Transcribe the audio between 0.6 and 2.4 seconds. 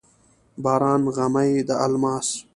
باران غمي د الماس،